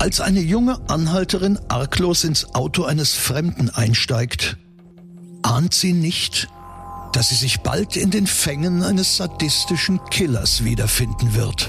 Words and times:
Als 0.00 0.22
eine 0.22 0.40
junge 0.40 0.80
Anhalterin 0.88 1.58
arglos 1.68 2.24
ins 2.24 2.54
Auto 2.54 2.84
eines 2.84 3.16
Fremden 3.16 3.68
einsteigt, 3.68 4.56
ahnt 5.42 5.74
sie 5.74 5.92
nicht, 5.92 6.48
dass 7.12 7.28
sie 7.28 7.34
sich 7.34 7.60
bald 7.60 7.98
in 7.98 8.10
den 8.10 8.26
Fängen 8.26 8.82
eines 8.82 9.18
sadistischen 9.18 10.00
Killers 10.06 10.64
wiederfinden 10.64 11.34
wird. 11.34 11.68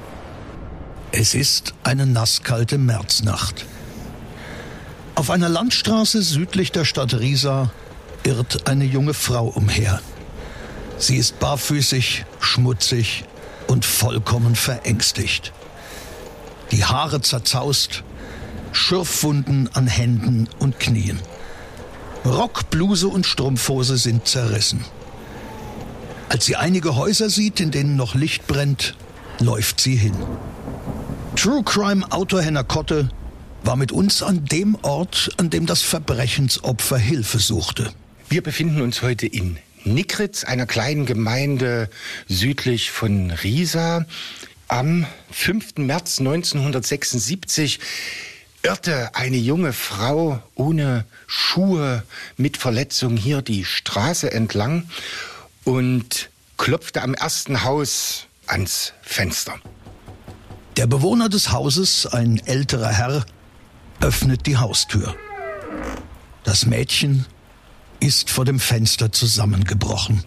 Es 1.13 1.35
ist 1.35 1.73
eine 1.83 2.05
nasskalte 2.05 2.77
Märznacht. 2.77 3.65
Auf 5.15 5.29
einer 5.29 5.49
Landstraße 5.49 6.21
südlich 6.21 6.71
der 6.71 6.85
Stadt 6.85 7.13
Riesa 7.13 7.69
irrt 8.23 8.67
eine 8.69 8.85
junge 8.85 9.13
Frau 9.13 9.47
umher. 9.47 9.99
Sie 10.97 11.17
ist 11.17 11.37
barfüßig, 11.39 12.23
schmutzig 12.39 13.25
und 13.67 13.83
vollkommen 13.83 14.55
verängstigt. 14.55 15.51
Die 16.71 16.85
Haare 16.85 17.19
zerzaust, 17.19 18.03
Schürfwunden 18.71 19.69
an 19.73 19.87
Händen 19.87 20.47
und 20.59 20.79
Knien. 20.79 21.19
Rock, 22.23 22.69
Bluse 22.69 23.09
und 23.09 23.25
Strumpfhose 23.25 23.97
sind 23.97 24.29
zerrissen. 24.29 24.85
Als 26.29 26.45
sie 26.45 26.55
einige 26.55 26.95
Häuser 26.95 27.29
sieht, 27.29 27.59
in 27.59 27.71
denen 27.71 27.97
noch 27.97 28.15
Licht 28.15 28.47
brennt, 28.47 28.95
läuft 29.39 29.81
sie 29.81 29.97
hin. 29.97 30.15
True 31.35 31.63
Crime 31.63 32.05
Autor 32.11 32.41
Henner 32.41 32.63
Kotte 32.63 33.09
war 33.63 33.75
mit 33.75 33.91
uns 33.91 34.21
an 34.21 34.45
dem 34.45 34.75
Ort, 34.81 35.31
an 35.37 35.49
dem 35.49 35.65
das 35.65 35.81
Verbrechensopfer 35.81 36.97
Hilfe 36.97 37.39
suchte. 37.39 37.91
Wir 38.29 38.43
befinden 38.43 38.81
uns 38.81 39.01
heute 39.01 39.27
in 39.27 39.57
Nickritz, 39.83 40.43
einer 40.43 40.65
kleinen 40.65 41.05
Gemeinde 41.05 41.89
südlich 42.27 42.91
von 42.91 43.31
Riesa. 43.31 44.05
Am 44.67 45.07
5. 45.31 45.77
März 45.77 46.19
1976 46.19 47.79
irrte 48.61 49.15
eine 49.15 49.37
junge 49.37 49.73
Frau 49.73 50.43
ohne 50.55 51.05
Schuhe 51.27 52.03
mit 52.37 52.57
Verletzung 52.57 53.17
hier 53.17 53.41
die 53.41 53.65
Straße 53.65 54.31
entlang 54.31 54.89
und 55.63 56.29
klopfte 56.57 57.01
am 57.01 57.13
ersten 57.13 57.63
Haus 57.63 58.27
ans 58.47 58.93
Fenster. 59.01 59.59
Der 60.81 60.87
Bewohner 60.87 61.29
des 61.29 61.51
Hauses, 61.51 62.07
ein 62.07 62.39
älterer 62.47 62.87
Herr, 62.87 63.23
öffnet 63.99 64.47
die 64.47 64.57
Haustür. 64.57 65.15
Das 66.43 66.65
Mädchen 66.65 67.27
ist 67.99 68.31
vor 68.31 68.45
dem 68.45 68.59
Fenster 68.59 69.11
zusammengebrochen. 69.11 70.23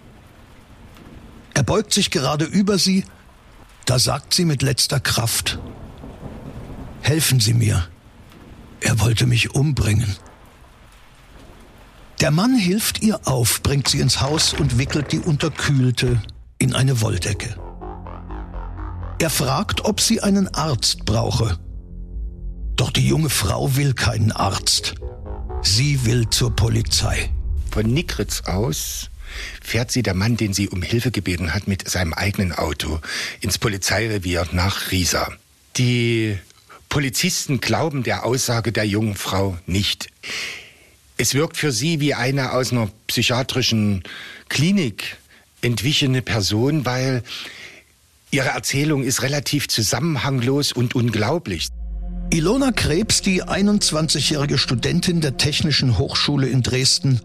Er 1.55 1.65
beugt 1.65 1.93
sich 1.93 2.13
gerade 2.13 2.45
über 2.45 2.79
sie, 2.79 3.03
da 3.85 3.99
sagt 3.99 4.33
sie 4.33 4.45
mit 4.45 4.63
letzter 4.63 5.01
Kraft, 5.01 5.59
Helfen 7.01 7.41
Sie 7.41 7.53
mir, 7.53 7.89
er 8.79 9.01
wollte 9.01 9.27
mich 9.27 9.57
umbringen. 9.57 10.15
Der 12.21 12.31
Mann 12.31 12.57
hilft 12.57 13.03
ihr 13.03 13.27
auf, 13.27 13.61
bringt 13.65 13.89
sie 13.89 13.99
ins 13.99 14.21
Haus 14.21 14.55
und 14.55 14.79
wickelt 14.79 15.11
die 15.11 15.19
Unterkühlte 15.19 16.23
in 16.59 16.75
eine 16.77 17.01
Wolldecke. 17.01 17.57
Er 19.25 19.31
fragt, 19.31 19.87
ob 19.87 20.03
sie 20.03 20.21
einen 20.21 20.49
Arzt 20.49 21.07
brauche. 21.07 21.59
Doch 22.77 22.91
die 22.91 23.09
junge 23.09 23.31
Frau 23.31 23.75
will 23.75 23.95
keinen 23.95 24.33
Arzt. 24.33 24.97
Sie 25.63 26.05
will 26.05 26.29
zur 26.29 26.55
Polizei. 26.55 27.31
Von 27.71 27.87
Nickritz 27.87 28.43
aus 28.43 29.09
fährt 29.63 29.91
sie 29.91 30.03
der 30.03 30.13
Mann, 30.13 30.37
den 30.37 30.53
sie 30.53 30.69
um 30.69 30.83
Hilfe 30.83 31.11
gebeten 31.11 31.55
hat, 31.55 31.67
mit 31.69 31.89
seinem 31.89 32.13
eigenen 32.13 32.53
Auto 32.53 33.01
ins 33.41 33.57
Polizeirevier 33.57 34.47
nach 34.53 34.91
Riesa. 34.91 35.33
Die 35.79 36.37
Polizisten 36.91 37.63
glauben 37.63 38.03
der 38.03 38.27
Aussage 38.27 38.73
der 38.73 38.85
jungen 38.85 39.15
Frau 39.15 39.57
nicht. 39.65 40.11
Es 41.17 41.33
wirkt 41.33 41.57
für 41.57 41.73
sie 41.73 41.99
wie 41.99 42.13
eine 42.13 42.53
aus 42.53 42.73
einer 42.73 42.91
psychiatrischen 43.07 44.03
Klinik 44.51 45.17
entwichene 45.63 46.21
Person, 46.21 46.85
weil 46.85 47.23
Ihre 48.35 48.49
Erzählung 48.49 49.05
ist 49.05 49.23
relativ 49.23 49.69
zusammenhanglos 49.69 50.73
und 50.73 50.97
unglaublich. 50.97 51.69
Ilona 52.31 52.73
Krebs, 52.73 53.23
die 53.23 53.45
21-jährige 53.45 54.59
Studentin 54.59 55.21
der 55.21 55.37
Technischen 55.37 55.99
Hochschule 55.99 56.49
in 56.49 56.61
Dresden, 56.65 57.21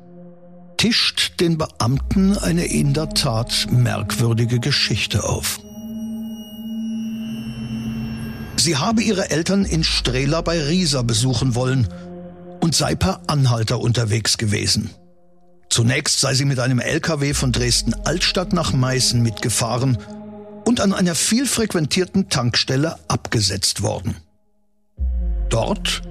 tischt 0.78 1.40
den 1.40 1.58
Beamten 1.58 2.38
eine 2.38 2.66
in 2.66 2.94
der 2.94 3.10
Tat 3.10 3.66
merkwürdige 3.72 4.60
Geschichte 4.60 5.24
auf. 5.24 5.60
Sie 8.58 8.78
habe 8.78 9.02
ihre 9.02 9.32
Eltern 9.32 9.66
in 9.66 9.84
Strehla 9.84 10.42
bei 10.42 10.62
Riesa 10.62 11.02
besuchen 11.02 11.56
wollen 11.56 11.88
und 12.60 12.76
sei 12.76 12.94
per 12.94 13.22
Anhalter 13.26 13.80
unterwegs 13.80 14.38
gewesen. 14.38 14.92
Zunächst 15.72 16.20
sei 16.20 16.36
sie 16.36 16.46
mit 16.46 16.60
einem 16.60 16.78
LKW 16.78 17.34
von 17.34 17.52
Dresden 17.52 17.96
Altstadt 18.06 18.54
nach 18.54 18.74
Meißen 18.74 19.24
mitgefahren 19.24 19.98
und 20.70 20.82
an 20.82 20.94
einer 20.94 21.16
viel 21.16 21.48
frequentierten 21.48 22.30
Tankstelle 22.30 23.00
abgesetzt 23.08 23.82
worden. 23.82 24.16
Dort 25.50 26.04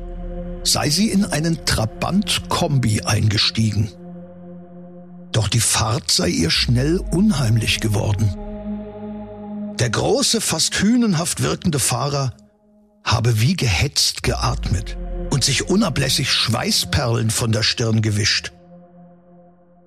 sei 0.65 0.91
sie 0.91 1.11
in 1.11 1.25
einen 1.25 1.65
Trabant-Kombi 1.65 3.03
eingestiegen. 3.03 3.89
Doch 5.31 5.47
die 5.47 5.61
Fahrt 5.61 6.11
sei 6.11 6.31
ihr 6.31 6.51
schnell 6.51 6.99
unheimlich 7.13 7.79
geworden. 7.79 8.35
Der 9.79 9.91
große, 9.91 10.41
fast 10.41 10.75
hünenhaft 10.83 11.41
wirkende 11.41 11.79
Fahrer 11.79 12.33
habe 13.05 13.41
wie 13.41 13.55
gehetzt 13.55 14.25
geatmet 14.25 14.99
und 15.31 15.45
sich 15.45 15.69
unablässig 15.69 16.33
Schweißperlen 16.33 17.31
von 17.31 17.53
der 17.53 17.63
Stirn 17.63 18.03
gewischt. 18.03 18.51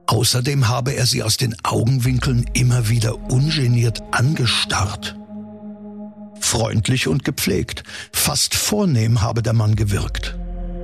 Außerdem 0.07 0.67
habe 0.67 0.91
er 0.91 1.05
sie 1.05 1.23
aus 1.23 1.37
den 1.37 1.55
Augenwinkeln 1.63 2.45
immer 2.53 2.89
wieder 2.89 3.31
ungeniert 3.31 4.01
angestarrt. 4.11 5.15
Freundlich 6.39 7.07
und 7.07 7.23
gepflegt, 7.23 7.83
fast 8.11 8.55
vornehm 8.55 9.21
habe 9.21 9.41
der 9.41 9.53
Mann 9.53 9.75
gewirkt. 9.75 10.37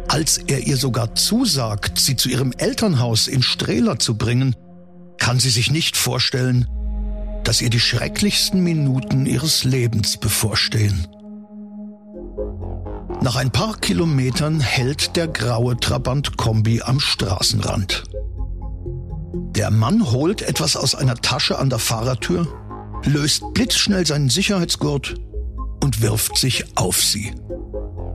Als 0.08 0.38
er 0.38 0.66
ihr 0.66 0.78
sogar 0.78 1.16
zusagt, 1.16 2.00
sie 2.00 2.16
zu 2.16 2.30
ihrem 2.30 2.54
Elternhaus 2.54 3.28
in 3.28 3.44
Strehler 3.44 4.00
zu 4.00 4.18
bringen, 4.18 4.56
kann 5.18 5.40
sie 5.40 5.50
sich 5.50 5.72
nicht 5.72 5.98
vorstellen, 5.98 6.68
dass 7.44 7.62
ihr 7.62 7.70
die 7.70 7.80
schrecklichsten 7.80 8.64
Minuten 8.64 9.26
ihres 9.26 9.64
Lebens 9.64 10.18
bevorstehen. 10.18 11.08
Nach 13.22 13.36
ein 13.36 13.52
paar 13.52 13.78
Kilometern 13.78 14.60
hält 14.60 15.16
der 15.16 15.28
graue 15.28 15.78
Trabant-Kombi 15.78 16.82
am 16.84 17.00
Straßenrand. 17.00 18.04
Der 19.34 19.72
Mann 19.72 20.12
holt 20.12 20.42
etwas 20.42 20.76
aus 20.76 20.96
einer 20.96 21.16
Tasche 21.16 21.60
an 21.60 21.70
der 21.70 21.80
Fahrertür, 21.80 22.48
löst 23.04 23.44
blitzschnell 23.54 24.06
seinen 24.06 24.30
Sicherheitsgurt 24.30 25.16
und 25.84 26.02
wirft 26.02 26.38
sich 26.38 26.66
auf 26.76 27.02
sie. 27.02 27.34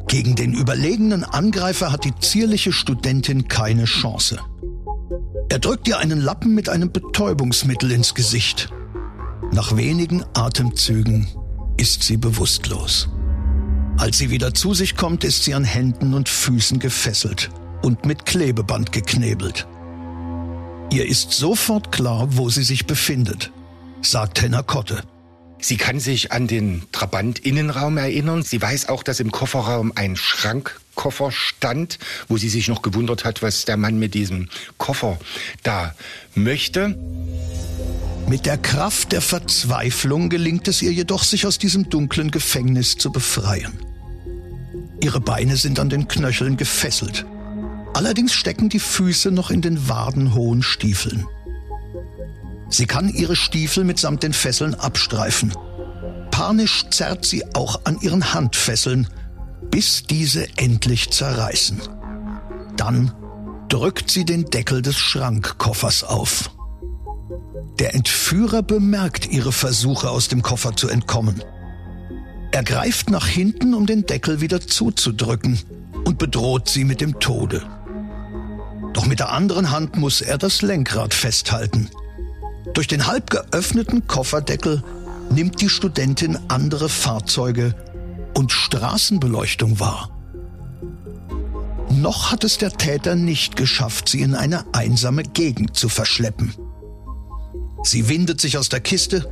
Gegen 0.08 0.34
den 0.36 0.52
überlegenen 0.52 1.24
Angreifer 1.24 1.92
hat 1.92 2.04
die 2.04 2.14
zierliche 2.18 2.72
Studentin 2.72 3.48
keine 3.48 3.84
Chance. 3.84 4.38
Er 5.48 5.58
drückt 5.58 5.86
ihr 5.88 5.98
einen 5.98 6.20
Lappen 6.20 6.54
mit 6.54 6.68
einem 6.68 6.92
Betäubungsmittel 6.92 7.90
ins 7.92 8.14
Gesicht. 8.14 8.70
Nach 9.52 9.76
wenigen 9.76 10.24
Atemzügen 10.34 11.28
ist 11.76 12.02
sie 12.02 12.16
bewusstlos. 12.16 13.08
Als 13.98 14.18
sie 14.18 14.30
wieder 14.30 14.54
zu 14.54 14.72
sich 14.72 14.96
kommt, 14.96 15.24
ist 15.24 15.44
sie 15.44 15.54
an 15.54 15.64
Händen 15.64 16.14
und 16.14 16.28
Füßen 16.28 16.78
gefesselt 16.78 17.50
und 17.82 18.06
mit 18.06 18.24
Klebeband 18.24 18.92
geknebelt. 18.92 19.66
Ihr 20.92 21.06
ist 21.08 21.32
sofort 21.32 21.90
klar, 21.90 22.36
wo 22.36 22.50
sie 22.50 22.62
sich 22.62 22.84
befindet, 22.84 23.50
sagt 24.02 24.42
Henna 24.42 24.60
Kotte. 24.60 25.02
Sie 25.58 25.78
kann 25.78 25.98
sich 25.98 26.32
an 26.32 26.46
den 26.48 26.82
Trabant-Innenraum 26.92 27.96
erinnern. 27.96 28.42
Sie 28.42 28.60
weiß 28.60 28.90
auch, 28.90 29.02
dass 29.02 29.18
im 29.18 29.32
Kofferraum 29.32 29.92
ein 29.94 30.16
Schrankkoffer 30.16 31.32
stand, 31.32 31.98
wo 32.28 32.36
sie 32.36 32.50
sich 32.50 32.68
noch 32.68 32.82
gewundert 32.82 33.24
hat, 33.24 33.40
was 33.40 33.64
der 33.64 33.78
Mann 33.78 33.98
mit 33.98 34.12
diesem 34.12 34.50
Koffer 34.76 35.18
da 35.62 35.94
möchte. 36.34 36.98
Mit 38.28 38.44
der 38.44 38.58
Kraft 38.58 39.12
der 39.12 39.22
Verzweiflung 39.22 40.28
gelingt 40.28 40.68
es 40.68 40.82
ihr 40.82 40.92
jedoch, 40.92 41.24
sich 41.24 41.46
aus 41.46 41.56
diesem 41.56 41.88
dunklen 41.88 42.30
Gefängnis 42.30 42.98
zu 42.98 43.10
befreien. 43.10 43.78
Ihre 45.00 45.20
Beine 45.20 45.56
sind 45.56 45.80
an 45.80 45.88
den 45.88 46.06
Knöcheln 46.06 46.58
gefesselt. 46.58 47.24
Allerdings 47.94 48.32
stecken 48.32 48.68
die 48.68 48.78
Füße 48.78 49.30
noch 49.30 49.50
in 49.50 49.60
den 49.60 49.88
wadenhohen 49.88 50.62
Stiefeln. 50.62 51.26
Sie 52.68 52.86
kann 52.86 53.10
ihre 53.10 53.36
Stiefel 53.36 53.84
mitsamt 53.84 54.22
den 54.22 54.32
Fesseln 54.32 54.74
abstreifen. 54.74 55.52
Panisch 56.30 56.86
zerrt 56.90 57.26
sie 57.26 57.44
auch 57.54 57.82
an 57.84 58.00
ihren 58.00 58.32
Handfesseln, 58.32 59.08
bis 59.70 60.04
diese 60.04 60.46
endlich 60.56 61.10
zerreißen. 61.10 61.82
Dann 62.76 63.12
drückt 63.68 64.10
sie 64.10 64.24
den 64.24 64.46
Deckel 64.46 64.80
des 64.80 64.96
Schrankkoffers 64.96 66.04
auf. 66.04 66.50
Der 67.78 67.94
Entführer 67.94 68.62
bemerkt 68.62 69.30
ihre 69.30 69.52
Versuche 69.52 70.10
aus 70.10 70.28
dem 70.28 70.42
Koffer 70.42 70.74
zu 70.74 70.88
entkommen. 70.88 71.42
Er 72.52 72.64
greift 72.64 73.10
nach 73.10 73.26
hinten, 73.26 73.74
um 73.74 73.86
den 73.86 74.06
Deckel 74.06 74.40
wieder 74.40 74.60
zuzudrücken 74.60 75.58
und 76.04 76.18
bedroht 76.18 76.68
sie 76.68 76.84
mit 76.84 77.00
dem 77.00 77.18
Tode. 77.18 77.62
Doch 78.92 79.06
mit 79.06 79.20
der 79.20 79.30
anderen 79.30 79.70
Hand 79.70 79.96
muss 79.96 80.20
er 80.20 80.38
das 80.38 80.62
Lenkrad 80.62 81.14
festhalten. 81.14 81.88
Durch 82.74 82.86
den 82.86 83.06
halb 83.06 83.30
geöffneten 83.30 84.06
Kofferdeckel 84.06 84.82
nimmt 85.30 85.60
die 85.60 85.68
Studentin 85.68 86.38
andere 86.48 86.88
Fahrzeuge 86.88 87.74
und 88.34 88.52
Straßenbeleuchtung 88.52 89.80
wahr. 89.80 90.10
Noch 91.90 92.32
hat 92.32 92.44
es 92.44 92.58
der 92.58 92.72
Täter 92.72 93.14
nicht 93.14 93.56
geschafft, 93.56 94.08
sie 94.08 94.22
in 94.22 94.34
eine 94.34 94.64
einsame 94.72 95.22
Gegend 95.22 95.76
zu 95.76 95.88
verschleppen. 95.88 96.54
Sie 97.84 98.08
windet 98.08 98.40
sich 98.40 98.56
aus 98.56 98.68
der 98.68 98.80
Kiste 98.80 99.28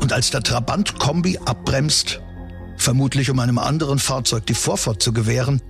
und 0.00 0.12
als 0.12 0.30
der 0.30 0.42
Trabant-Kombi 0.42 1.38
abbremst, 1.44 2.20
vermutlich 2.76 3.30
um 3.30 3.38
einem 3.38 3.58
anderen 3.58 3.98
Fahrzeug 3.98 4.46
die 4.46 4.54
Vorfahrt 4.54 5.02
zu 5.02 5.12
gewähren, 5.12 5.62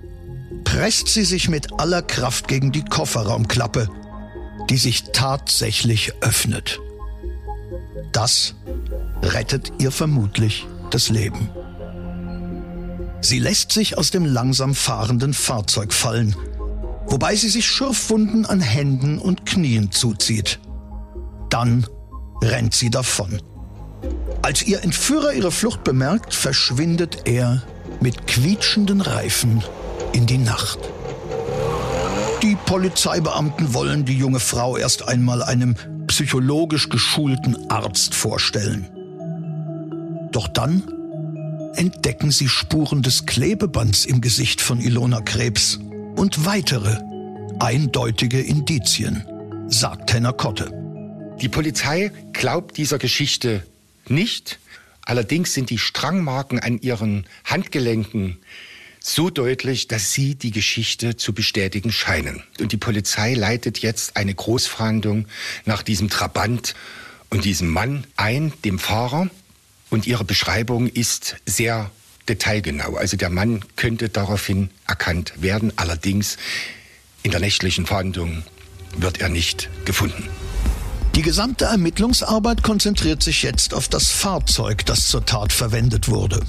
presst 0.75 1.07
sie 1.07 1.23
sich 1.23 1.47
mit 1.47 1.79
aller 1.79 2.01
Kraft 2.01 2.49
gegen 2.49 2.73
die 2.73 2.83
Kofferraumklappe, 2.83 3.87
die 4.69 4.75
sich 4.75 5.03
tatsächlich 5.13 6.11
öffnet. 6.19 6.81
Das 8.11 8.55
rettet 9.21 9.71
ihr 9.79 9.89
vermutlich 9.89 10.67
das 10.91 11.07
Leben. 11.07 11.49
Sie 13.21 13.39
lässt 13.39 13.71
sich 13.71 13.97
aus 13.97 14.11
dem 14.11 14.25
langsam 14.25 14.75
fahrenden 14.75 15.33
Fahrzeug 15.33 15.93
fallen, 15.93 16.35
wobei 17.07 17.37
sie 17.37 17.49
sich 17.49 17.65
Schürfwunden 17.65 18.45
an 18.45 18.59
Händen 18.59 19.17
und 19.17 19.45
Knien 19.45 19.93
zuzieht. 19.93 20.59
Dann 21.49 21.87
rennt 22.43 22.75
sie 22.75 22.89
davon. 22.89 23.41
Als 24.41 24.61
ihr 24.61 24.83
Entführer 24.83 25.31
ihre 25.31 25.53
Flucht 25.53 25.85
bemerkt, 25.85 26.33
verschwindet 26.33 27.29
er 27.29 27.63
mit 28.01 28.27
quietschenden 28.27 28.99
Reifen 28.99 29.63
in 30.15 30.25
die 30.25 30.37
Nacht. 30.37 30.79
Die 32.41 32.55
Polizeibeamten 32.65 33.73
wollen 33.73 34.05
die 34.05 34.17
junge 34.17 34.39
Frau 34.39 34.77
erst 34.77 35.09
einmal 35.09 35.43
einem 35.43 35.75
psychologisch 36.07 36.87
geschulten 36.87 37.69
Arzt 37.69 38.15
vorstellen. 38.15 38.87
Doch 40.31 40.47
dann 40.47 40.83
entdecken 41.75 42.31
sie 42.31 42.47
Spuren 42.47 43.01
des 43.01 43.25
Klebebands 43.25 44.05
im 44.05 44.21
Gesicht 44.21 44.61
von 44.61 44.79
Ilona 44.79 45.19
Krebs 45.19 45.79
und 46.15 46.45
weitere 46.45 46.97
eindeutige 47.59 48.39
Indizien, 48.39 49.25
sagt 49.67 50.13
Henner 50.13 50.31
Kotte. 50.31 50.71
Die 51.41 51.49
Polizei 51.49 52.13
glaubt 52.31 52.77
dieser 52.77 52.99
Geschichte 52.99 53.63
nicht. 54.07 54.59
Allerdings 55.01 55.53
sind 55.53 55.69
die 55.69 55.77
Strangmarken 55.77 56.59
an 56.59 56.79
ihren 56.79 57.25
Handgelenken 57.43 58.37
so 59.07 59.29
deutlich, 59.29 59.87
dass 59.87 60.13
sie 60.13 60.33
die 60.33 60.49
Geschichte 60.49 61.15
zu 61.15 61.31
bestätigen 61.31 61.91
scheinen. 61.91 62.41
Und 62.59 62.71
die 62.71 62.77
Polizei 62.77 63.35
leitet 63.35 63.79
jetzt 63.79 64.17
eine 64.17 64.33
Großfahndung 64.33 65.27
nach 65.63 65.83
diesem 65.83 66.09
Trabant 66.09 66.73
und 67.29 67.45
diesem 67.45 67.69
Mann 67.69 68.07
ein, 68.17 68.51
dem 68.63 68.79
Fahrer. 68.79 69.29
Und 69.91 70.07
ihre 70.07 70.23
Beschreibung 70.23 70.87
ist 70.87 71.35
sehr 71.45 71.91
detailgenau. 72.27 72.95
Also 72.95 73.15
der 73.15 73.29
Mann 73.29 73.63
könnte 73.75 74.09
daraufhin 74.09 74.71
erkannt 74.87 75.33
werden. 75.39 75.71
Allerdings 75.75 76.37
in 77.21 77.29
der 77.29 77.41
nächtlichen 77.41 77.85
Fahndung 77.85 78.41
wird 78.97 79.21
er 79.21 79.29
nicht 79.29 79.69
gefunden. 79.85 80.27
Die 81.13 81.21
gesamte 81.21 81.65
Ermittlungsarbeit 81.65 82.63
konzentriert 82.63 83.21
sich 83.21 83.43
jetzt 83.43 83.75
auf 83.75 83.87
das 83.87 84.09
Fahrzeug, 84.09 84.83
das 84.87 85.07
zur 85.07 85.23
Tat 85.27 85.53
verwendet 85.53 86.09
wurde. 86.09 86.41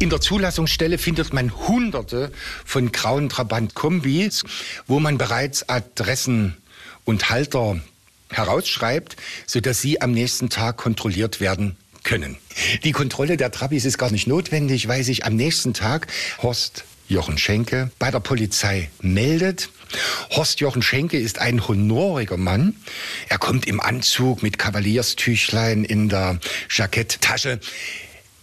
In 0.00 0.10
der 0.10 0.20
Zulassungsstelle 0.20 0.96
findet 0.96 1.32
man 1.32 1.50
hunderte 1.66 2.30
von 2.64 2.92
grauen 2.92 3.28
Trabant-Kombis, 3.28 4.44
wo 4.86 5.00
man 5.00 5.18
bereits 5.18 5.68
Adressen 5.68 6.56
und 7.04 7.30
Halter 7.30 7.80
herausschreibt, 8.30 9.16
sodass 9.46 9.80
sie 9.80 10.00
am 10.00 10.12
nächsten 10.12 10.50
Tag 10.50 10.76
kontrolliert 10.76 11.40
werden 11.40 11.76
können. 12.04 12.36
Die 12.84 12.92
Kontrolle 12.92 13.36
der 13.36 13.50
Trabis 13.50 13.84
ist 13.84 13.98
gar 13.98 14.12
nicht 14.12 14.28
notwendig, 14.28 14.86
weil 14.86 15.02
sich 15.02 15.24
am 15.24 15.34
nächsten 15.34 15.74
Tag 15.74 16.06
Horst 16.42 16.84
Jochen 17.08 17.36
Schenke 17.36 17.90
bei 17.98 18.12
der 18.12 18.20
Polizei 18.20 18.90
meldet. 19.00 19.68
Horst 20.30 20.60
Jochen 20.60 20.82
Schenke 20.82 21.18
ist 21.18 21.40
ein 21.40 21.66
honoriger 21.66 22.36
Mann. 22.36 22.76
Er 23.28 23.38
kommt 23.38 23.66
im 23.66 23.80
Anzug 23.80 24.44
mit 24.44 24.58
Kavalierstüchlein 24.58 25.84
in 25.84 26.08
der 26.08 26.38
Jacketttasche. 26.70 27.58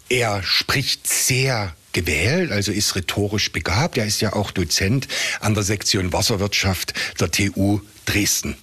Er 0.10 0.44
spricht 0.44 1.08
sehr 1.08 1.76
gewählt, 1.94 2.52
also 2.52 2.72
ist 2.72 2.96
rhetorisch 2.96 3.52
begabt. 3.52 3.98
Er 3.98 4.06
ist 4.06 4.22
ja 4.22 4.34
auch 4.34 4.52
Dozent 4.52 5.08
an 5.40 5.54
der 5.54 5.64
Sektion 5.64 6.14
Wasserwirtschaft 6.14 6.94
der 7.20 7.32
TU 7.32 7.80
Dresden. 8.06 8.56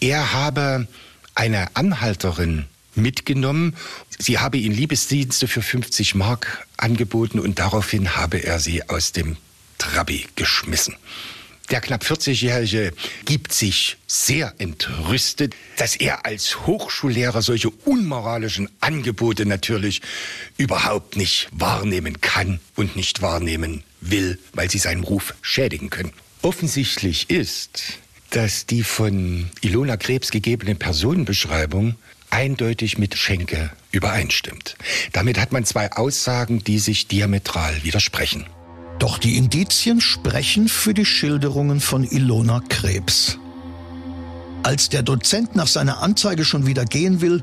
Er 0.00 0.32
habe 0.32 0.88
eine 1.34 1.74
Anhalterin 1.74 2.66
mitgenommen. 2.94 3.76
Sie 4.18 4.38
habe 4.38 4.58
ihm 4.58 4.72
Liebesdienste 4.72 5.48
für 5.48 5.62
50 5.62 6.14
Mark 6.14 6.66
angeboten 6.76 7.38
und 7.38 7.58
daraufhin 7.58 8.16
habe 8.16 8.38
er 8.38 8.58
sie 8.58 8.88
aus 8.88 9.12
dem 9.12 9.36
Trabi 9.78 10.26
geschmissen. 10.36 10.96
Der 11.72 11.80
knapp 11.80 12.04
40-Jährige 12.04 12.92
gibt 13.24 13.54
sich 13.54 13.96
sehr 14.06 14.52
entrüstet, 14.58 15.54
dass 15.78 15.96
er 15.96 16.26
als 16.26 16.66
Hochschullehrer 16.66 17.40
solche 17.40 17.70
unmoralischen 17.70 18.68
Angebote 18.80 19.46
natürlich 19.46 20.02
überhaupt 20.58 21.16
nicht 21.16 21.48
wahrnehmen 21.50 22.20
kann 22.20 22.60
und 22.76 22.94
nicht 22.94 23.22
wahrnehmen 23.22 23.84
will, 24.02 24.38
weil 24.52 24.70
sie 24.70 24.76
seinen 24.76 25.02
Ruf 25.02 25.34
schädigen 25.40 25.88
können. 25.88 26.12
Offensichtlich 26.42 27.30
ist, 27.30 27.84
dass 28.28 28.66
die 28.66 28.82
von 28.82 29.48
Ilona 29.62 29.96
Krebs 29.96 30.30
gegebene 30.30 30.74
Personenbeschreibung 30.74 31.94
eindeutig 32.28 32.98
mit 32.98 33.16
Schenke 33.16 33.70
übereinstimmt. 33.92 34.76
Damit 35.12 35.38
hat 35.38 35.52
man 35.52 35.64
zwei 35.64 35.90
Aussagen, 35.92 36.62
die 36.62 36.78
sich 36.78 37.08
diametral 37.08 37.82
widersprechen. 37.82 38.44
Doch 39.02 39.18
die 39.18 39.36
Indizien 39.36 40.00
sprechen 40.00 40.68
für 40.68 40.94
die 40.94 41.04
Schilderungen 41.04 41.80
von 41.80 42.04
Ilona 42.04 42.62
Krebs. 42.68 43.36
Als 44.62 44.90
der 44.90 45.02
Dozent 45.02 45.56
nach 45.56 45.66
seiner 45.66 46.00
Anzeige 46.02 46.44
schon 46.44 46.66
wieder 46.66 46.84
gehen 46.84 47.20
will, 47.20 47.42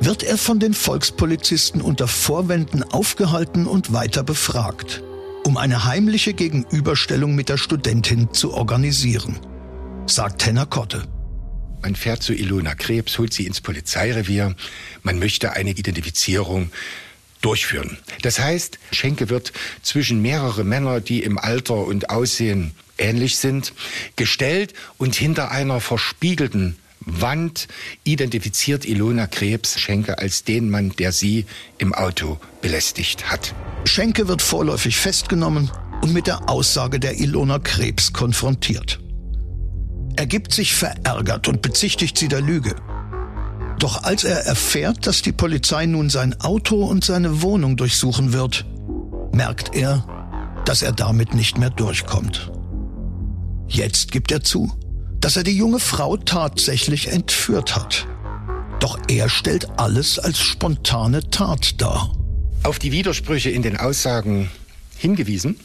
wird 0.00 0.22
er 0.22 0.38
von 0.38 0.60
den 0.60 0.72
Volkspolizisten 0.72 1.82
unter 1.82 2.08
Vorwänden 2.08 2.82
aufgehalten 2.84 3.66
und 3.66 3.92
weiter 3.92 4.22
befragt, 4.22 5.02
um 5.44 5.58
eine 5.58 5.84
heimliche 5.84 6.32
Gegenüberstellung 6.32 7.34
mit 7.34 7.50
der 7.50 7.58
Studentin 7.58 8.32
zu 8.32 8.54
organisieren, 8.54 9.38
sagt 10.06 10.46
Henner 10.46 10.64
Kotte. 10.64 11.02
Man 11.82 11.96
fährt 11.96 12.22
zu 12.22 12.32
Ilona 12.32 12.74
Krebs, 12.74 13.18
holt 13.18 13.34
sie 13.34 13.46
ins 13.46 13.60
Polizeirevier. 13.60 14.54
Man 15.02 15.18
möchte 15.18 15.52
eine 15.52 15.72
Identifizierung 15.72 16.70
durchführen. 17.44 17.98
Das 18.22 18.38
heißt, 18.38 18.78
Schenke 18.90 19.28
wird 19.28 19.52
zwischen 19.82 20.22
mehrere 20.22 20.64
Männer, 20.64 21.00
die 21.00 21.22
im 21.22 21.38
Alter 21.38 21.76
und 21.76 22.10
Aussehen 22.10 22.72
ähnlich 22.96 23.36
sind, 23.38 23.72
gestellt 24.16 24.72
und 24.98 25.14
hinter 25.14 25.50
einer 25.50 25.80
verspiegelten 25.80 26.76
Wand 27.00 27.68
identifiziert 28.04 28.86
Ilona 28.86 29.26
Krebs 29.26 29.78
Schenke 29.78 30.18
als 30.18 30.44
den 30.44 30.70
Mann, 30.70 30.90
der 30.98 31.12
sie 31.12 31.44
im 31.76 31.92
Auto 31.92 32.38
belästigt 32.62 33.30
hat. 33.30 33.54
Schenke 33.84 34.26
wird 34.26 34.40
vorläufig 34.40 34.96
festgenommen 34.96 35.70
und 36.00 36.14
mit 36.14 36.26
der 36.26 36.48
Aussage 36.48 36.98
der 36.98 37.18
Ilona 37.18 37.58
Krebs 37.58 38.12
konfrontiert. 38.12 39.00
Er 40.16 40.26
gibt 40.26 40.52
sich 40.52 40.74
verärgert 40.74 41.48
und 41.48 41.60
bezichtigt 41.60 42.16
sie 42.16 42.28
der 42.28 42.40
Lüge. 42.40 42.76
Doch 43.78 44.02
als 44.02 44.24
er 44.24 44.46
erfährt, 44.46 45.06
dass 45.06 45.22
die 45.22 45.32
Polizei 45.32 45.86
nun 45.86 46.10
sein 46.10 46.40
Auto 46.40 46.84
und 46.84 47.04
seine 47.04 47.42
Wohnung 47.42 47.76
durchsuchen 47.76 48.32
wird, 48.32 48.64
merkt 49.32 49.74
er, 49.74 50.04
dass 50.64 50.82
er 50.82 50.92
damit 50.92 51.34
nicht 51.34 51.58
mehr 51.58 51.70
durchkommt. 51.70 52.50
Jetzt 53.68 54.12
gibt 54.12 54.30
er 54.30 54.42
zu, 54.42 54.72
dass 55.20 55.36
er 55.36 55.42
die 55.42 55.56
junge 55.56 55.80
Frau 55.80 56.16
tatsächlich 56.16 57.08
entführt 57.08 57.76
hat. 57.76 58.06
Doch 58.80 58.98
er 59.08 59.28
stellt 59.28 59.78
alles 59.78 60.18
als 60.18 60.38
spontane 60.38 61.28
Tat 61.30 61.80
dar. 61.80 62.12
Auf 62.62 62.78
die 62.78 62.92
Widersprüche 62.92 63.50
in 63.50 63.62
den 63.62 63.76
Aussagen 63.76 64.50
hingewiesen, 64.96 65.58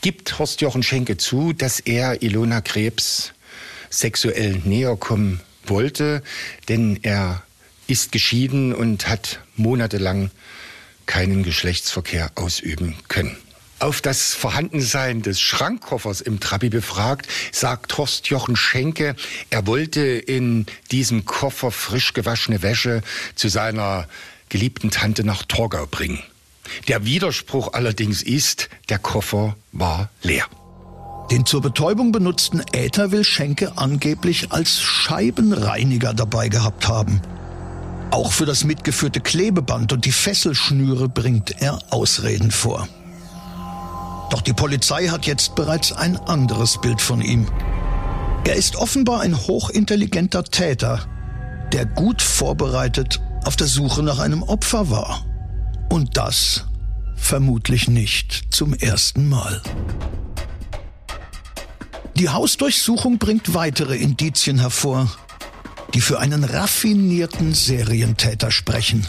gibt 0.00 0.38
Horst 0.38 0.60
Jochen 0.60 0.82
Schenke 0.82 1.16
zu, 1.16 1.52
dass 1.52 1.80
er 1.80 2.22
Ilona 2.22 2.60
Krebs 2.60 3.32
sexuell 3.90 4.60
näher 4.64 4.96
kommen 4.96 5.40
wollte, 5.70 6.22
denn 6.68 6.98
er 7.02 7.42
ist 7.86 8.12
geschieden 8.12 8.74
und 8.74 9.08
hat 9.08 9.40
monatelang 9.56 10.30
keinen 11.06 11.42
Geschlechtsverkehr 11.42 12.30
ausüben 12.36 12.94
können. 13.08 13.36
Auf 13.80 14.02
das 14.02 14.34
Vorhandensein 14.34 15.22
des 15.22 15.40
Schrankkoffers 15.40 16.20
im 16.20 16.38
Trabi 16.38 16.68
befragt, 16.68 17.26
sagt 17.50 17.96
Horst 17.96 18.28
Jochen 18.28 18.54
Schenke, 18.54 19.16
er 19.48 19.66
wollte 19.66 20.02
in 20.02 20.66
diesem 20.90 21.24
Koffer 21.24 21.70
frisch 21.70 22.12
gewaschene 22.12 22.62
Wäsche 22.62 23.00
zu 23.34 23.48
seiner 23.48 24.06
geliebten 24.50 24.90
Tante 24.90 25.24
nach 25.24 25.44
Torgau 25.44 25.86
bringen. 25.86 26.22
Der 26.88 27.06
Widerspruch 27.06 27.72
allerdings 27.72 28.22
ist, 28.22 28.68
der 28.90 28.98
Koffer 28.98 29.56
war 29.72 30.10
leer. 30.22 30.46
Den 31.30 31.46
zur 31.46 31.62
Betäubung 31.62 32.10
benutzten 32.10 32.60
Äther 32.72 33.12
will 33.12 33.22
Schenke 33.22 33.78
angeblich 33.78 34.50
als 34.50 34.80
Scheibenreiniger 34.80 36.12
dabei 36.12 36.48
gehabt 36.48 36.88
haben. 36.88 37.22
Auch 38.10 38.32
für 38.32 38.46
das 38.46 38.64
mitgeführte 38.64 39.20
Klebeband 39.20 39.92
und 39.92 40.04
die 40.04 40.12
Fesselschnüre 40.12 41.08
bringt 41.08 41.62
er 41.62 41.78
Ausreden 41.90 42.50
vor. 42.50 42.88
Doch 44.30 44.40
die 44.40 44.52
Polizei 44.52 45.06
hat 45.06 45.26
jetzt 45.26 45.54
bereits 45.54 45.92
ein 45.92 46.16
anderes 46.16 46.80
Bild 46.80 47.00
von 47.00 47.20
ihm. 47.20 47.46
Er 48.44 48.56
ist 48.56 48.74
offenbar 48.74 49.20
ein 49.20 49.36
hochintelligenter 49.36 50.42
Täter, 50.42 51.06
der 51.72 51.86
gut 51.86 52.22
vorbereitet 52.22 53.20
auf 53.44 53.54
der 53.54 53.68
Suche 53.68 54.02
nach 54.02 54.18
einem 54.18 54.42
Opfer 54.42 54.90
war. 54.90 55.24
Und 55.88 56.16
das 56.16 56.66
vermutlich 57.14 57.86
nicht 57.86 58.46
zum 58.50 58.74
ersten 58.74 59.28
Mal. 59.28 59.62
Die 62.20 62.28
Hausdurchsuchung 62.28 63.16
bringt 63.16 63.54
weitere 63.54 63.96
Indizien 63.96 64.58
hervor, 64.58 65.10
die 65.94 66.02
für 66.02 66.18
einen 66.18 66.44
raffinierten 66.44 67.54
Serientäter 67.54 68.50
sprechen. 68.50 69.08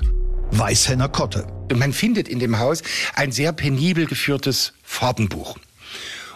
Weißhenner 0.52 1.10
Kotte. 1.10 1.46
Man 1.76 1.92
findet 1.92 2.30
in 2.30 2.40
dem 2.40 2.58
Haus 2.58 2.84
ein 3.14 3.34
sehr 3.34 3.52
penibel 3.52 4.06
geführtes 4.06 4.72
Fahrtenbuch. 4.82 5.58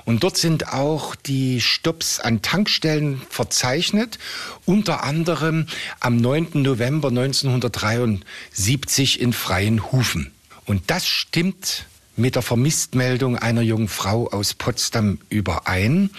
Und 0.04 0.26
dort 0.26 0.36
sind 0.36 0.74
auch 0.74 1.16
die 1.16 1.62
Stops 1.62 2.20
an 2.20 2.42
Tankstellen 2.42 3.22
verzeichnet, 3.30 4.20
unter 4.66 5.06
anderem 5.06 5.68
am 6.02 6.18
9. 6.18 6.48
November 6.56 7.08
1973 7.08 9.22
in 9.22 9.32
Freien 9.32 9.94
Hufen. 9.94 10.34
Und 10.66 10.92
das 10.92 11.08
stimmt 11.08 11.86
mit 12.18 12.36
der 12.36 12.42
Vermisstmeldung 12.42 13.38
einer 13.38 13.62
jungen 13.62 13.88
Frau 13.88 14.30
aus 14.30 14.54
Potsdam 14.54 15.20
überein, 15.30 16.10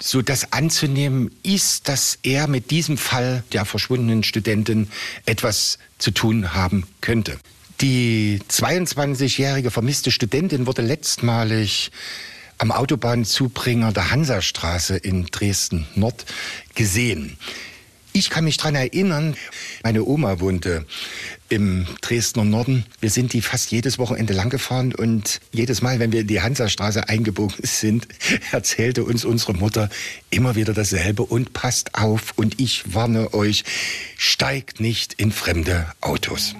so 0.00 0.22
dass 0.22 0.52
anzunehmen 0.52 1.30
ist, 1.42 1.88
dass 1.88 2.18
er 2.22 2.48
mit 2.48 2.70
diesem 2.70 2.98
Fall 2.98 3.42
der 3.52 3.64
verschwundenen 3.64 4.22
Studentin 4.22 4.88
etwas 5.24 5.78
zu 5.98 6.10
tun 6.10 6.54
haben 6.54 6.84
könnte. 7.00 7.38
Die 7.80 8.40
22-jährige 8.50 9.70
vermisste 9.70 10.10
Studentin 10.10 10.66
wurde 10.66 10.82
letztmalig 10.82 11.90
am 12.58 12.72
Autobahnzubringer 12.72 13.92
der 13.92 14.10
Hansastraße 14.10 14.96
in 14.96 15.26
Dresden 15.26 15.86
Nord 15.94 16.24
gesehen. 16.74 17.36
Ich 18.16 18.30
kann 18.30 18.44
mich 18.44 18.56
daran 18.56 18.76
erinnern, 18.76 19.36
meine 19.82 20.02
Oma 20.02 20.40
wohnte 20.40 20.86
im 21.50 21.86
Dresdner 22.00 22.46
Norden. 22.46 22.86
Wir 22.98 23.10
sind 23.10 23.34
die 23.34 23.42
fast 23.42 23.70
jedes 23.70 23.98
Wochenende 23.98 24.32
lang 24.32 24.48
gefahren 24.48 24.94
und 24.94 25.42
jedes 25.52 25.82
Mal, 25.82 25.98
wenn 25.98 26.12
wir 26.12 26.22
in 26.22 26.26
die 26.26 26.40
Hansastraße 26.40 27.10
eingebogen 27.10 27.56
sind, 27.62 28.08
erzählte 28.52 29.04
uns 29.04 29.26
unsere 29.26 29.52
Mutter 29.52 29.90
immer 30.30 30.56
wieder 30.56 30.72
dasselbe 30.72 31.24
und 31.24 31.52
passt 31.52 31.94
auf 31.94 32.32
und 32.36 32.58
ich 32.58 32.94
warne 32.94 33.34
euch, 33.34 33.64
steigt 34.16 34.80
nicht 34.80 35.12
in 35.12 35.30
fremde 35.30 35.86
Autos. 36.00 36.54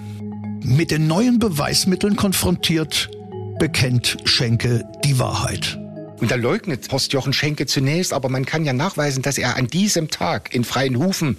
Mit 0.61 0.91
den 0.91 1.07
neuen 1.07 1.39
Beweismitteln 1.39 2.15
konfrontiert, 2.15 3.09
bekennt 3.57 4.17
Schenke 4.25 4.87
die 5.03 5.17
Wahrheit. 5.17 5.79
Und 6.19 6.31
da 6.31 6.35
leugnet 6.35 6.91
Horst-Jochen 6.91 7.31
Schenke 7.31 7.67
zunächst, 7.67 8.11
aber 8.11 8.29
man 8.29 8.45
kann 8.45 8.65
ja 8.65 8.73
nachweisen, 8.73 9.21
dass 9.21 9.37
er 9.37 9.55
an 9.55 9.67
diesem 9.67 10.09
Tag 10.09 10.53
in 10.53 10.63
Freien 10.63 10.97
Hufen 10.97 11.37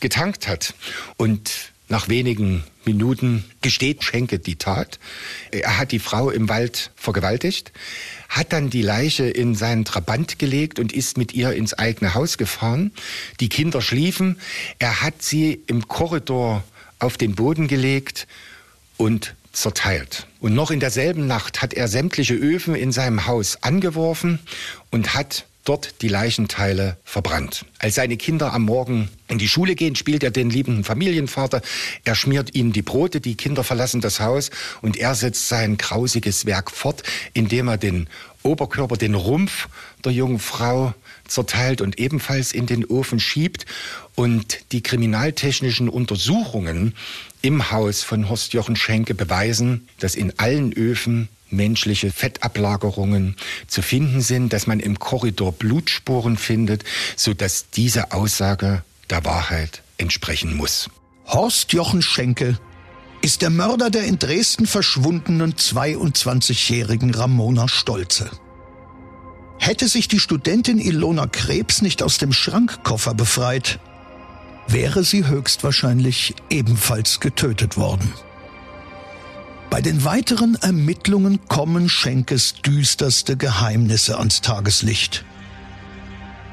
getankt 0.00 0.48
hat. 0.48 0.74
Und 1.18 1.72
nach 1.88 2.08
wenigen 2.08 2.64
Minuten 2.84 3.44
gesteht 3.60 4.02
Schenke 4.02 4.38
die 4.38 4.56
Tat. 4.56 4.98
Er 5.50 5.78
hat 5.78 5.92
die 5.92 5.98
Frau 5.98 6.30
im 6.30 6.48
Wald 6.48 6.90
vergewaltigt, 6.96 7.72
hat 8.28 8.52
dann 8.52 8.70
die 8.70 8.82
Leiche 8.82 9.24
in 9.24 9.54
seinen 9.54 9.84
Trabant 9.84 10.38
gelegt 10.38 10.78
und 10.78 10.92
ist 10.92 11.18
mit 11.18 11.34
ihr 11.34 11.52
ins 11.52 11.74
eigene 11.74 12.14
Haus 12.14 12.38
gefahren. 12.38 12.92
Die 13.40 13.50
Kinder 13.50 13.82
schliefen. 13.82 14.40
Er 14.78 15.02
hat 15.02 15.22
sie 15.22 15.60
im 15.66 15.86
Korridor 15.88 16.64
auf 16.98 17.18
den 17.18 17.34
Boden 17.34 17.68
gelegt 17.68 18.26
und 18.96 19.34
zerteilt. 19.56 20.26
Und 20.40 20.54
noch 20.54 20.70
in 20.70 20.80
derselben 20.80 21.26
Nacht 21.26 21.62
hat 21.62 21.74
er 21.74 21.88
sämtliche 21.88 22.34
Öfen 22.34 22.74
in 22.74 22.92
seinem 22.92 23.26
Haus 23.26 23.62
angeworfen 23.62 24.38
und 24.90 25.14
hat 25.14 25.46
dort 25.64 26.00
die 26.02 26.08
Leichenteile 26.08 26.96
verbrannt. 27.04 27.64
Als 27.78 27.96
seine 27.96 28.16
Kinder 28.16 28.52
am 28.52 28.62
Morgen 28.62 29.08
in 29.28 29.38
die 29.38 29.48
Schule 29.48 29.74
gehen, 29.74 29.96
spielt 29.96 30.22
er 30.22 30.30
den 30.30 30.50
liebenden 30.50 30.84
Familienvater. 30.84 31.60
Er 32.04 32.14
schmiert 32.14 32.54
ihnen 32.54 32.72
die 32.72 32.82
Brote, 32.82 33.20
die 33.20 33.34
Kinder 33.34 33.64
verlassen 33.64 34.00
das 34.00 34.20
Haus 34.20 34.50
und 34.82 34.96
er 34.96 35.14
setzt 35.14 35.48
sein 35.48 35.76
grausiges 35.76 36.46
Werk 36.46 36.70
fort, 36.70 37.02
indem 37.32 37.68
er 37.68 37.78
den 37.78 38.08
Oberkörper, 38.42 38.96
den 38.96 39.14
Rumpf 39.14 39.68
der 40.04 40.12
jungen 40.12 40.38
Frau 40.38 40.94
zerteilt 41.28 41.80
und 41.80 41.98
ebenfalls 41.98 42.52
in 42.52 42.66
den 42.66 42.84
Ofen 42.84 43.20
schiebt. 43.20 43.66
Und 44.14 44.58
die 44.72 44.82
kriminaltechnischen 44.82 45.88
Untersuchungen 45.88 46.94
im 47.42 47.70
Haus 47.70 48.02
von 48.02 48.28
Horst 48.28 48.52
Jochen 48.52 48.76
Schenke 48.76 49.14
beweisen, 49.14 49.88
dass 49.98 50.14
in 50.14 50.38
allen 50.38 50.72
Öfen 50.72 51.28
menschliche 51.50 52.10
Fettablagerungen 52.10 53.36
zu 53.66 53.82
finden 53.82 54.20
sind, 54.20 54.52
dass 54.52 54.66
man 54.66 54.80
im 54.80 54.98
Korridor 54.98 55.52
Blutspuren 55.52 56.36
findet, 56.36 56.84
so 57.14 57.34
dass 57.34 57.70
diese 57.70 58.12
Aussage 58.12 58.82
der 59.10 59.24
Wahrheit 59.24 59.82
entsprechen 59.98 60.56
muss. 60.56 60.90
Horst 61.26 61.72
Jochen 61.72 62.02
Schenke 62.02 62.58
ist 63.22 63.42
der 63.42 63.50
Mörder 63.50 63.90
der 63.90 64.04
in 64.04 64.18
Dresden 64.18 64.66
verschwundenen 64.66 65.54
22-jährigen 65.54 67.14
Ramona 67.14 67.68
Stolze. 67.68 68.30
Hätte 69.66 69.88
sich 69.88 70.06
die 70.06 70.20
Studentin 70.20 70.78
Ilona 70.78 71.26
Krebs 71.26 71.82
nicht 71.82 72.00
aus 72.00 72.18
dem 72.18 72.32
Schrankkoffer 72.32 73.14
befreit, 73.14 73.80
wäre 74.68 75.02
sie 75.02 75.26
höchstwahrscheinlich 75.26 76.36
ebenfalls 76.50 77.18
getötet 77.18 77.76
worden. 77.76 78.12
Bei 79.68 79.80
den 79.80 80.04
weiteren 80.04 80.54
Ermittlungen 80.54 81.48
kommen 81.48 81.88
Schenkes 81.88 82.54
düsterste 82.64 83.36
Geheimnisse 83.36 84.18
ans 84.18 84.40
Tageslicht. 84.40 85.24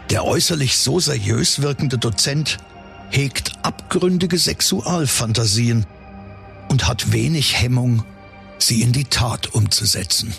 Der 0.10 0.26
äußerlich 0.26 0.76
so 0.80 1.00
seriös 1.00 1.62
wirkende 1.62 2.00
Dozent 2.00 2.58
hegt 3.12 3.52
abgründige 3.62 4.40
Sexualfantasien 4.40 5.86
und 6.68 6.88
hat 6.88 7.12
wenig 7.12 7.62
Hemmung, 7.62 8.04
sie 8.58 8.82
in 8.82 8.92
die 8.92 9.06
Tat 9.06 9.54
umzusetzen. 9.54 10.34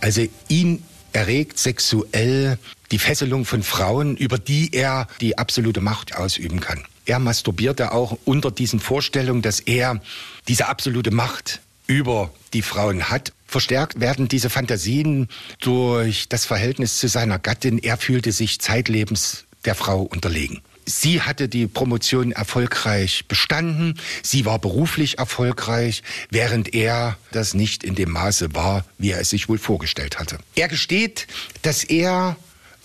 Also 0.00 0.24
ihn 0.46 0.84
erregt 1.12 1.58
sexuell 1.58 2.58
die 2.90 2.98
Fesselung 2.98 3.44
von 3.44 3.62
Frauen, 3.62 4.16
über 4.16 4.38
die 4.38 4.72
er 4.72 5.08
die 5.20 5.38
absolute 5.38 5.80
Macht 5.80 6.16
ausüben 6.16 6.60
kann. 6.60 6.84
Er 7.04 7.18
masturbierte 7.18 7.92
auch 7.92 8.18
unter 8.24 8.50
diesen 8.50 8.80
Vorstellungen, 8.80 9.42
dass 9.42 9.60
er 9.60 10.00
diese 10.48 10.66
absolute 10.66 11.10
Macht 11.10 11.60
über 11.86 12.32
die 12.52 12.62
Frauen 12.62 13.08
hat. 13.08 13.32
Verstärkt 13.46 14.00
werden 14.00 14.26
diese 14.26 14.50
Fantasien 14.50 15.28
durch 15.60 16.28
das 16.28 16.44
Verhältnis 16.44 16.98
zu 16.98 17.08
seiner 17.08 17.38
Gattin. 17.38 17.78
Er 17.78 17.96
fühlte 17.96 18.32
sich 18.32 18.60
zeitlebens 18.60 19.44
der 19.64 19.76
Frau 19.76 20.02
unterlegen. 20.02 20.62
Sie 20.86 21.20
hatte 21.20 21.48
die 21.48 21.66
Promotion 21.66 22.30
erfolgreich 22.30 23.24
bestanden, 23.26 23.98
sie 24.22 24.44
war 24.44 24.60
beruflich 24.60 25.18
erfolgreich, 25.18 26.02
während 26.30 26.74
er 26.74 27.16
das 27.32 27.54
nicht 27.54 27.82
in 27.82 27.96
dem 27.96 28.12
Maße 28.12 28.54
war, 28.54 28.84
wie 28.96 29.10
er 29.10 29.20
es 29.20 29.30
sich 29.30 29.48
wohl 29.48 29.58
vorgestellt 29.58 30.18
hatte. 30.20 30.38
Er 30.54 30.68
gesteht, 30.68 31.26
dass 31.62 31.82
er 31.82 32.36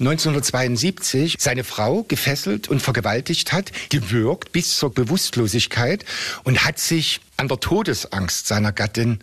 1972 0.02 1.36
seine 1.40 1.64
Frau 1.64 2.02
gefesselt 2.04 2.68
und 2.70 2.82
vergewaltigt 2.82 3.54
hat, 3.54 3.72
gewürgt 3.90 4.52
bis 4.52 4.78
zur 4.78 4.92
Bewusstlosigkeit 4.92 6.04
und 6.44 6.66
hat 6.66 6.80
sich 6.80 7.22
an 7.38 7.48
der 7.48 7.60
Todesangst 7.60 8.48
seiner 8.48 8.72
Gattin 8.72 9.20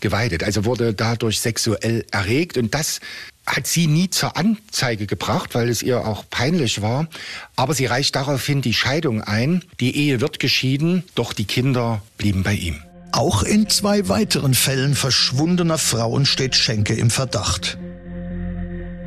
geweidet. 0.00 0.42
Also 0.42 0.64
wurde 0.64 0.94
dadurch 0.94 1.40
sexuell 1.40 2.06
erregt 2.10 2.56
und 2.56 2.74
das 2.74 3.00
hat 3.46 3.66
sie 3.66 3.86
nie 3.86 4.08
zur 4.08 4.36
Anzeige 4.36 5.06
gebracht, 5.06 5.54
weil 5.54 5.68
es 5.68 5.82
ihr 5.82 6.06
auch 6.06 6.24
peinlich 6.30 6.80
war. 6.80 7.08
Aber 7.56 7.74
sie 7.74 7.86
reicht 7.86 8.14
daraufhin 8.14 8.62
die 8.62 8.74
Scheidung 8.74 9.22
ein. 9.22 9.64
Die 9.80 9.96
Ehe 9.96 10.20
wird 10.20 10.38
geschieden, 10.38 11.04
doch 11.14 11.32
die 11.32 11.44
Kinder 11.44 12.02
blieben 12.18 12.42
bei 12.42 12.54
ihm. 12.54 12.76
Auch 13.10 13.42
in 13.42 13.68
zwei 13.68 14.08
weiteren 14.08 14.54
Fällen 14.54 14.94
verschwundener 14.94 15.78
Frauen 15.78 16.24
steht 16.24 16.54
Schenke 16.54 16.94
im 16.94 17.10
Verdacht. 17.10 17.78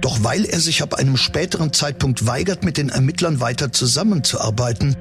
Doch 0.02 0.24
weil 0.24 0.46
er 0.46 0.60
sich 0.60 0.84
ab 0.84 0.94
einem 0.94 1.18
späteren 1.18 1.74
Zeitpunkt 1.74 2.28
weigert, 2.28 2.64
mit 2.64 2.78
den 2.78 2.90
Ermittlern 2.90 3.40
weiter 3.40 3.72
zusammenzuarbeiten 3.72 4.96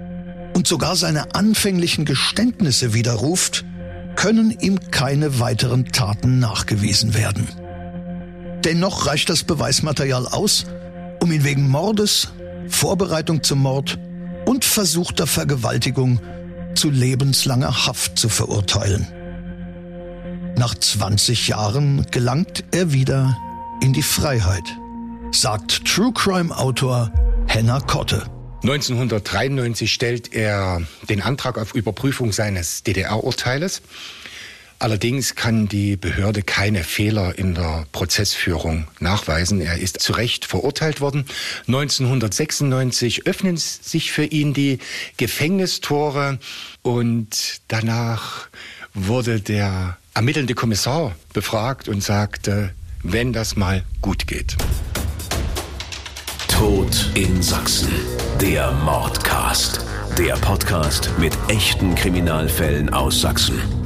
und 0.55 0.67
sogar 0.67 0.97
seine 0.97 1.35
anfänglichen 1.35 2.07
Geständnisse 2.07 2.95
widerruft, 2.95 3.67
können 4.17 4.57
ihm 4.61 4.79
keine 4.91 5.41
weiteren 5.41 5.87
Taten 5.87 6.39
nachgewiesen 6.39 7.13
werden. 7.13 7.47
Dennoch 8.65 9.07
reicht 9.07 9.29
das 9.29 9.45
Beweismaterial 9.45 10.27
aus, 10.27 10.65
um 11.21 11.31
ihn 11.31 11.45
wegen 11.45 11.69
Mordes, 11.69 12.29
Vorbereitung 12.69 13.43
zum 13.43 13.59
Mord 13.61 13.99
und 14.47 14.65
versuchter 14.65 15.27
Vergewaltigung 15.27 16.21
zu 16.75 16.91
lebenslanger 16.91 17.87
Haft 17.87 18.19
zu 18.19 18.31
verurteilen. 18.31 19.07
Nach 20.57 20.75
20 20.75 21.49
Jahren 21.49 22.07
gelangt 22.11 22.65
er 22.71 22.93
wieder 22.93 23.37
in 23.83 23.93
die 23.93 24.03
Freiheit, 24.03 24.65
sagt 25.31 25.85
True 25.85 26.13
Crime 26.15 26.57
Autor 26.57 27.13
Henna 27.47 27.81
Kotte. 27.81 28.23
1993 28.63 29.93
stellt 29.93 30.33
er 30.33 30.81
den 31.11 31.21
Antrag 31.21 31.59
auf 31.59 31.75
Überprüfung 31.75 32.33
seines 32.33 32.83
DDR-Urteiles. 32.83 33.83
Allerdings 34.85 35.35
kann 35.35 35.67
die 35.67 35.97
Behörde 35.97 36.43
keine 36.43 36.85
Fehler 36.85 37.39
in 37.39 37.55
der 37.55 37.87
Prozessführung 37.93 38.87
nachweisen. 39.01 39.63
Er 39.63 39.79
ist 39.79 39.99
zu 40.01 40.13
Recht 40.13 40.45
verurteilt 40.45 41.01
worden. 41.01 41.25
1996 41.69 43.27
öffnen 43.27 43.57
sich 43.57 44.13
für 44.13 44.27
ihn 44.27 44.53
die 44.53 44.81
Gefängnistore 45.17 46.39
und 46.83 47.63
danach 47.69 48.49
wurde 48.93 49.41
der 49.41 49.97
ermittelnde 50.13 50.53
Kommissar 50.53 51.17
befragt 51.33 51.89
und 51.89 52.03
sagte, 52.03 52.75
wenn 53.03 53.33
das 53.33 53.57
mal 53.57 53.85
gut 54.03 54.27
geht. 54.27 54.55
Tod 56.49 57.11
in 57.15 57.43
Sachsen, 57.43 57.89
der 58.39 58.71
Mordcast. 58.73 59.81
Der 60.19 60.35
Podcast 60.35 61.11
mit 61.19 61.33
echten 61.49 61.95
Kriminalfällen 61.95 62.91
aus 62.91 63.23
Sachsen. 63.23 63.84